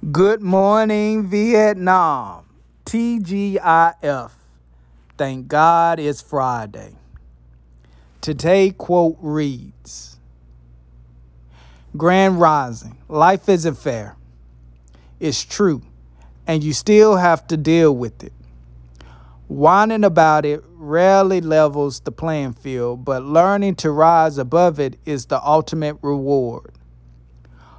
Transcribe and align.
Good 0.00 0.40
morning, 0.40 1.26
Vietnam. 1.26 2.46
TGIF. 2.86 4.30
Thank 5.18 5.46
God 5.46 6.00
it's 6.00 6.22
Friday. 6.22 6.94
Today, 8.22 8.70
quote 8.70 9.18
reads 9.20 10.16
Grand 11.98 12.40
Rising. 12.40 12.96
Life 13.08 13.46
isn't 13.50 13.74
fair. 13.74 14.16
It's 15.20 15.44
true, 15.44 15.82
and 16.46 16.64
you 16.64 16.72
still 16.72 17.16
have 17.16 17.46
to 17.48 17.58
deal 17.58 17.94
with 17.94 18.24
it. 18.24 18.32
Whining 19.48 20.04
about 20.04 20.46
it 20.46 20.64
rarely 20.76 21.42
levels 21.42 22.00
the 22.00 22.10
playing 22.10 22.54
field, 22.54 23.04
but 23.04 23.22
learning 23.22 23.74
to 23.76 23.90
rise 23.90 24.38
above 24.38 24.80
it 24.80 24.98
is 25.04 25.26
the 25.26 25.44
ultimate 25.44 25.98
reward. 26.00 26.72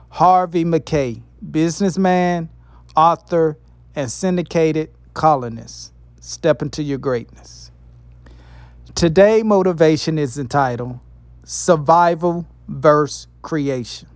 Harvey 0.09 0.63
Mackay 0.63 1.23
businessman, 1.49 2.49
author, 2.95 3.57
and 3.95 4.11
syndicated 4.11 4.91
columnist. 5.13 5.93
Step 6.20 6.61
into 6.61 6.83
your 6.83 6.97
greatness. 6.97 7.71
Today, 8.93 9.41
motivation 9.41 10.19
is 10.19 10.38
entitled 10.38 10.99
Survival 11.43 12.47
versus 12.67 13.27
Creation. 13.41 14.07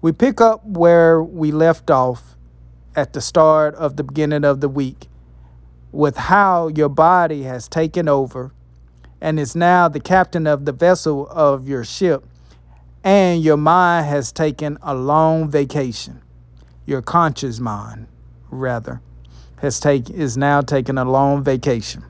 We 0.00 0.12
pick 0.12 0.40
up 0.40 0.64
where 0.66 1.22
we 1.22 1.52
left 1.52 1.90
off 1.90 2.36
at 2.94 3.12
the 3.12 3.20
start 3.20 3.74
of 3.76 3.96
the 3.96 4.04
beginning 4.04 4.44
of 4.44 4.60
the 4.60 4.68
week 4.68 5.08
with 5.92 6.16
how 6.16 6.68
your 6.68 6.88
body 6.88 7.42
has 7.44 7.68
taken 7.68 8.08
over 8.08 8.52
and 9.20 9.38
is 9.38 9.54
now 9.54 9.88
the 9.88 10.00
captain 10.00 10.46
of 10.46 10.64
the 10.64 10.72
vessel 10.72 11.28
of 11.28 11.68
your 11.68 11.84
ship 11.84 12.24
and 13.04 13.42
your 13.42 13.56
mind 13.56 14.06
has 14.06 14.32
taken 14.32 14.78
a 14.82 14.94
long 14.94 15.50
vacation. 15.50 16.22
Your 16.86 17.02
conscious 17.02 17.60
mind, 17.60 18.06
rather, 18.50 19.00
has 19.56 19.80
take, 19.80 20.10
is 20.10 20.36
now 20.36 20.60
taking 20.60 20.98
a 20.98 21.04
long 21.04 21.42
vacation. 21.42 22.04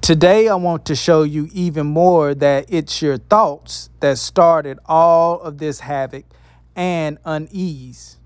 Today, 0.00 0.48
I 0.48 0.54
want 0.54 0.84
to 0.86 0.96
show 0.96 1.22
you 1.22 1.48
even 1.52 1.86
more 1.86 2.34
that 2.34 2.66
it's 2.68 3.02
your 3.02 3.18
thoughts 3.18 3.90
that 4.00 4.18
started 4.18 4.78
all 4.86 5.40
of 5.40 5.58
this 5.58 5.80
havoc 5.80 6.24
and 6.76 7.18
unease. 7.24 8.16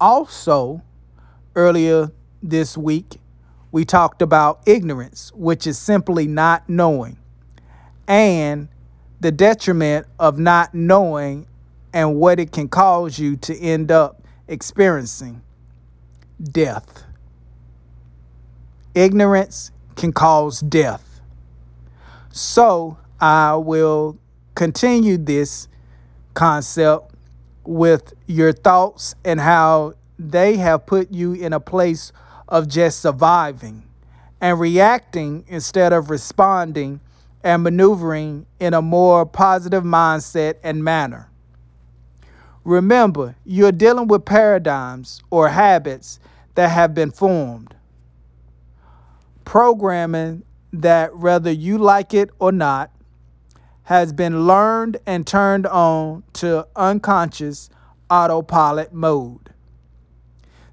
Also, 0.00 0.82
earlier 1.56 2.12
this 2.42 2.78
week, 2.78 3.20
we 3.72 3.84
talked 3.84 4.22
about 4.22 4.60
ignorance, 4.66 5.32
which 5.34 5.66
is 5.66 5.78
simply 5.78 6.26
not 6.26 6.68
knowing, 6.68 7.18
and 8.08 8.68
the 9.20 9.30
detriment 9.30 10.06
of 10.18 10.38
not 10.38 10.74
knowing 10.74 11.46
and 11.92 12.16
what 12.16 12.40
it 12.40 12.52
can 12.52 12.68
cause 12.68 13.18
you 13.18 13.36
to 13.36 13.56
end 13.58 13.90
up 13.90 14.22
experiencing 14.48 15.42
death. 16.42 17.04
Ignorance 18.94 19.70
can 19.96 20.12
cause 20.12 20.60
death. 20.60 21.20
So 22.30 22.96
I 23.20 23.56
will 23.56 24.18
continue 24.54 25.18
this 25.18 25.68
concept 26.34 27.14
with 27.64 28.14
your 28.26 28.52
thoughts 28.52 29.14
and 29.24 29.40
how 29.40 29.94
they 30.18 30.56
have 30.56 30.86
put 30.86 31.10
you 31.12 31.32
in 31.32 31.52
a 31.52 31.60
place 31.60 32.12
of 32.48 32.68
just 32.68 33.00
surviving 33.00 33.84
and 34.40 34.58
reacting 34.58 35.44
instead 35.48 35.92
of 35.92 36.10
responding 36.10 37.00
and 37.42 37.62
maneuvering 37.62 38.46
in 38.58 38.74
a 38.74 38.82
more 38.82 39.24
positive 39.24 39.84
mindset 39.84 40.54
and 40.62 40.84
manner. 40.84 41.30
Remember, 42.64 43.36
you're 43.44 43.72
dealing 43.72 44.06
with 44.08 44.24
paradigms 44.24 45.22
or 45.30 45.48
habits 45.48 46.20
that 46.54 46.68
have 46.68 46.94
been 46.94 47.10
formed. 47.10 47.74
Programming 49.44 50.44
that, 50.72 51.16
whether 51.16 51.50
you 51.50 51.78
like 51.78 52.12
it 52.12 52.30
or 52.38 52.52
not, 52.52 52.90
has 53.84 54.12
been 54.12 54.46
learned 54.46 54.98
and 55.06 55.26
turned 55.26 55.66
on 55.66 56.22
to 56.34 56.66
unconscious 56.76 57.70
autopilot 58.10 58.92
mode. 58.92 59.50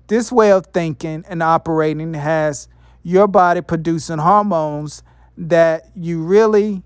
This 0.08 0.32
way 0.32 0.52
of 0.52 0.68
thinking 0.68 1.26
and 1.28 1.42
operating 1.42 2.14
has 2.14 2.68
your 3.02 3.28
body 3.28 3.62
producing 3.62 4.20
hormones 4.20 5.04
that 5.38 5.90
you 5.96 6.24
really 6.24 6.84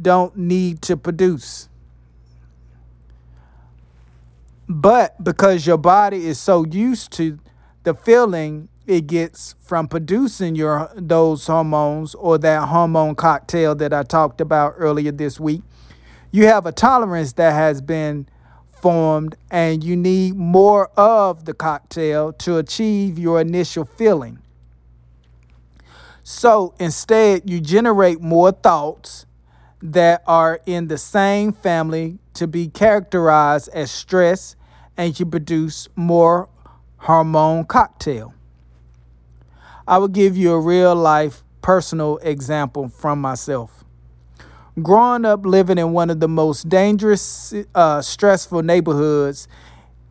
don't 0.00 0.36
need 0.36 0.82
to 0.82 0.96
produce. 0.96 1.68
But 4.68 5.22
because 5.22 5.66
your 5.66 5.76
body 5.76 6.26
is 6.26 6.38
so 6.38 6.64
used 6.64 7.12
to 7.12 7.38
the 7.82 7.94
feeling 7.94 8.68
it 8.86 9.06
gets 9.06 9.54
from 9.60 9.86
producing 9.86 10.56
your 10.56 10.90
those 10.96 11.46
hormones 11.46 12.14
or 12.14 12.38
that 12.38 12.68
hormone 12.68 13.14
cocktail 13.14 13.74
that 13.76 13.92
I 13.92 14.02
talked 14.02 14.40
about 14.40 14.74
earlier 14.76 15.12
this 15.12 15.38
week, 15.38 15.62
you 16.30 16.46
have 16.46 16.66
a 16.66 16.72
tolerance 16.72 17.34
that 17.34 17.52
has 17.52 17.80
been 17.80 18.26
formed 18.80 19.36
and 19.50 19.84
you 19.84 19.94
need 19.94 20.34
more 20.34 20.88
of 20.96 21.44
the 21.44 21.54
cocktail 21.54 22.32
to 22.32 22.58
achieve 22.58 23.18
your 23.18 23.40
initial 23.40 23.84
feeling. 23.84 24.38
So 26.24 26.74
instead, 26.78 27.50
you 27.50 27.60
generate 27.60 28.20
more 28.20 28.52
thoughts 28.52 29.26
that 29.82 30.22
are 30.26 30.60
in 30.66 30.88
the 30.88 30.98
same 30.98 31.52
family 31.52 32.18
to 32.34 32.46
be 32.46 32.68
characterized 32.68 33.68
as 33.70 33.90
stress, 33.90 34.54
and 34.96 35.18
you 35.18 35.26
produce 35.26 35.88
more 35.96 36.48
hormone 36.98 37.64
cocktail. 37.64 38.34
I 39.86 39.98
will 39.98 40.08
give 40.08 40.36
you 40.36 40.52
a 40.52 40.60
real 40.60 40.94
life 40.94 41.42
personal 41.60 42.18
example 42.18 42.88
from 42.88 43.20
myself. 43.20 43.84
Growing 44.80 45.24
up 45.24 45.44
living 45.44 45.78
in 45.78 45.92
one 45.92 46.08
of 46.08 46.20
the 46.20 46.28
most 46.28 46.68
dangerous, 46.68 47.52
uh, 47.74 48.00
stressful 48.00 48.62
neighborhoods 48.62 49.48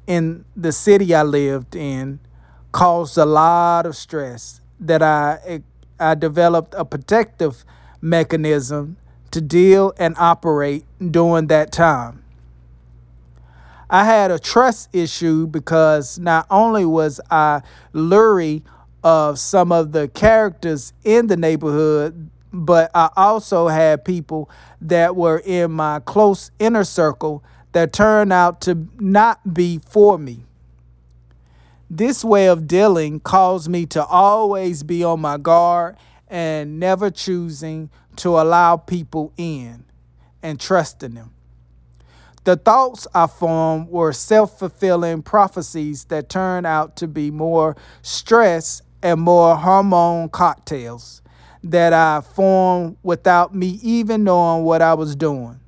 in 0.05 0.45
the 0.55 0.71
city 0.71 1.15
I 1.15 1.23
lived 1.23 1.75
in 1.75 2.19
caused 2.71 3.17
a 3.17 3.25
lot 3.25 3.85
of 3.85 3.95
stress 3.95 4.61
that 4.79 5.01
I 5.01 5.61
I 6.01 6.15
developed 6.15 6.73
a 6.77 6.83
protective 6.83 7.63
mechanism 8.01 8.97
to 9.31 9.39
deal 9.39 9.93
and 9.97 10.15
operate 10.17 10.85
during 10.99 11.47
that 11.47 11.71
time. 11.71 12.23
I 13.89 14.05
had 14.05 14.31
a 14.31 14.39
trust 14.39 14.89
issue 14.93 15.47
because 15.47 16.17
not 16.17 16.47
only 16.49 16.85
was 16.85 17.19
I 17.29 17.61
leery 17.93 18.63
of 19.03 19.37
some 19.37 19.71
of 19.71 19.91
the 19.91 20.07
characters 20.07 20.93
in 21.03 21.27
the 21.27 21.37
neighborhood, 21.37 22.29
but 22.53 22.91
I 22.93 23.09
also 23.15 23.67
had 23.67 24.05
people 24.05 24.49
that 24.81 25.15
were 25.15 25.41
in 25.45 25.71
my 25.71 25.99
close 25.99 26.51
inner 26.59 26.83
circle 26.83 27.43
that 27.73 27.93
turned 27.93 28.33
out 28.33 28.61
to 28.61 28.87
not 28.99 29.53
be 29.53 29.79
for 29.85 30.17
me. 30.17 30.45
This 31.93 32.23
way 32.23 32.47
of 32.47 32.67
dealing 32.67 33.19
caused 33.19 33.67
me 33.67 33.85
to 33.87 34.01
always 34.05 34.81
be 34.81 35.03
on 35.03 35.19
my 35.19 35.37
guard 35.37 35.97
and 36.29 36.79
never 36.79 37.11
choosing 37.11 37.89
to 38.15 38.39
allow 38.39 38.77
people 38.77 39.33
in 39.35 39.83
and 40.41 40.57
trusting 40.57 41.15
them. 41.15 41.33
The 42.45 42.55
thoughts 42.55 43.07
I 43.13 43.27
formed 43.27 43.89
were 43.89 44.13
self 44.13 44.57
fulfilling 44.57 45.21
prophecies 45.21 46.05
that 46.05 46.29
turned 46.29 46.65
out 46.65 46.95
to 46.95 47.09
be 47.09 47.29
more 47.29 47.75
stress 48.03 48.81
and 49.03 49.19
more 49.19 49.57
hormone 49.57 50.29
cocktails 50.29 51.21
that 51.61 51.91
I 51.91 52.21
formed 52.21 52.95
without 53.03 53.53
me 53.53 53.81
even 53.83 54.23
knowing 54.23 54.63
what 54.63 54.81
I 54.81 54.93
was 54.93 55.13
doing. 55.13 55.59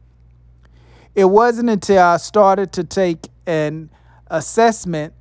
It 1.15 1.25
wasn't 1.25 1.69
until 1.69 2.01
I 2.01 2.15
started 2.15 2.71
to 2.71 2.85
take 2.85 3.27
an 3.45 3.89
assessment 4.27 5.13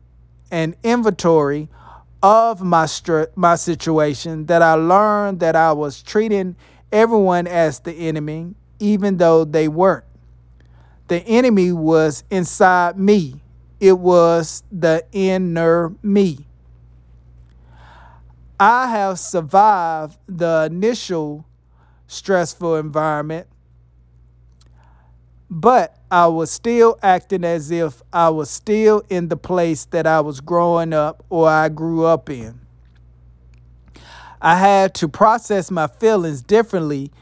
and 0.53 0.77
inventory 0.85 1.69
of 2.23 2.63
my 2.63 2.87
str- 2.87 3.25
my 3.35 3.57
situation 3.57 4.47
that 4.47 4.63
I 4.63 4.75
learned 4.75 5.41
that 5.41 5.57
I 5.57 5.73
was 5.73 6.01
treating 6.03 6.55
everyone 6.93 7.49
as 7.49 7.81
the 7.81 7.93
enemy 7.93 8.55
even 8.79 9.17
though 9.17 9.45
they 9.45 9.69
weren't. 9.69 10.05
The 11.09 11.21
enemy 11.21 11.73
was 11.73 12.25
inside 12.31 12.99
me. 12.99 13.41
It 13.81 13.99
was 13.99 14.63
the 14.71 15.05
inner 15.13 15.95
me. 16.03 16.47
I 18.59 18.89
have 18.89 19.19
survived 19.19 20.19
the 20.29 20.69
initial 20.71 21.45
stressful 22.07 22.77
environment 22.77 23.49
but 25.53 25.99
I 26.11 26.29
was 26.29 26.51
still 26.51 26.99
acting 27.03 27.45
as 27.45 27.71
if 27.71 28.01
I 28.11 28.31
was 28.31 28.49
still 28.49 29.03
in 29.11 29.29
the 29.29 29.37
place 29.37 29.85
that 29.87 30.07
I 30.07 30.23
was 30.23 30.41
growing 30.41 30.95
up 30.95 31.23
or 31.29 31.47
I 31.47 31.69
grew 31.69 32.07
up 32.07 32.31
in. 32.31 32.59
I 34.41 34.57
had 34.57 34.95
to 34.95 35.09
process 35.09 35.71
my 35.71 35.89
feelings 35.89 36.41
differently 36.41 37.13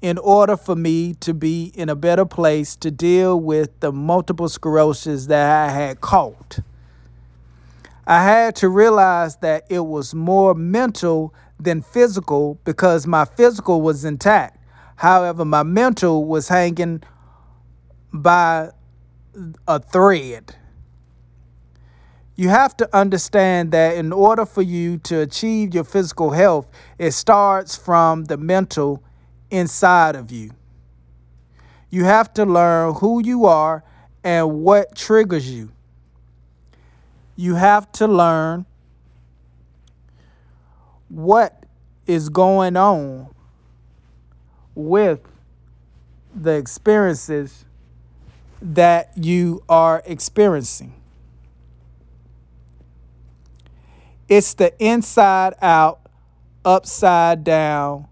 in 0.00 0.18
order 0.18 0.56
for 0.56 0.76
me 0.76 1.14
to 1.14 1.34
be 1.34 1.72
in 1.74 1.88
a 1.88 1.96
better 1.96 2.24
place 2.24 2.76
to 2.76 2.92
deal 2.92 3.38
with 3.40 3.80
the 3.80 3.90
multiple 3.90 4.48
sclerosis 4.48 5.26
that 5.26 5.68
I 5.68 5.72
had 5.72 6.00
caught. 6.00 6.60
I 8.06 8.22
had 8.22 8.54
to 8.56 8.68
realize 8.68 9.36
that 9.38 9.66
it 9.68 9.80
was 9.80 10.14
more 10.14 10.54
mental 10.54 11.34
than 11.58 11.82
physical 11.82 12.60
because 12.64 13.04
my 13.08 13.24
physical 13.24 13.82
was 13.82 14.04
intact. 14.04 14.58
However, 14.94 15.44
my 15.44 15.64
mental 15.64 16.24
was 16.24 16.46
hanging 16.46 17.02
by 18.12 18.70
a 19.66 19.80
thread. 19.80 20.56
You 22.36 22.48
have 22.48 22.76
to 22.78 22.96
understand 22.96 23.72
that 23.72 23.96
in 23.96 24.12
order 24.12 24.46
for 24.46 24.62
you 24.62 24.98
to 24.98 25.20
achieve 25.20 25.74
your 25.74 25.84
physical 25.84 26.30
health, 26.30 26.66
it 26.98 27.12
starts 27.12 27.76
from 27.76 28.24
the 28.24 28.36
mental 28.36 29.02
inside 29.50 30.16
of 30.16 30.30
you. 30.30 30.52
You 31.90 32.04
have 32.04 32.32
to 32.34 32.46
learn 32.46 32.94
who 32.94 33.22
you 33.22 33.44
are 33.46 33.84
and 34.24 34.62
what 34.62 34.94
triggers 34.94 35.50
you. 35.50 35.70
You 37.36 37.56
have 37.56 37.90
to 37.92 38.06
learn 38.06 38.64
what 41.08 41.66
is 42.06 42.28
going 42.28 42.76
on 42.76 43.28
with 44.74 45.20
the 46.34 46.52
experiences 46.52 47.64
that 48.62 49.12
you 49.16 49.62
are 49.68 50.02
experiencing. 50.04 50.94
It's 54.28 54.54
the 54.54 54.72
inside 54.82 55.54
out, 55.60 56.00
upside 56.64 57.42
down 57.42 58.06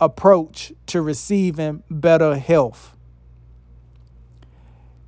approach 0.00 0.72
to 0.86 1.00
receiving 1.00 1.82
better 1.90 2.36
health. 2.36 2.96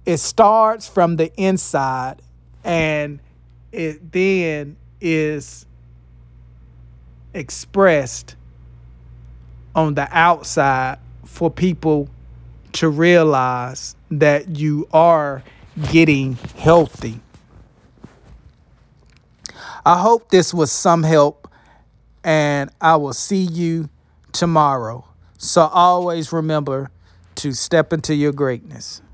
It 0.06 0.18
starts 0.18 0.88
from 0.88 1.16
the 1.16 1.30
inside 1.36 2.22
and 2.64 3.20
it 3.72 4.10
then 4.10 4.76
is 5.00 5.66
expressed 7.34 8.36
on 9.74 9.94
the 9.94 10.08
outside 10.10 10.98
for 11.24 11.50
people 11.50 12.08
to 12.78 12.88
realize 12.88 13.96
that 14.08 14.56
you 14.56 14.86
are 14.92 15.42
getting 15.90 16.34
healthy. 16.56 17.18
I 19.84 19.98
hope 19.98 20.30
this 20.30 20.54
was 20.54 20.70
some 20.70 21.02
help, 21.02 21.48
and 22.22 22.70
I 22.80 22.94
will 22.94 23.14
see 23.14 23.42
you 23.42 23.88
tomorrow. 24.30 25.04
So 25.38 25.62
always 25.62 26.32
remember 26.32 26.92
to 27.36 27.52
step 27.52 27.92
into 27.92 28.14
your 28.14 28.30
greatness. 28.30 29.02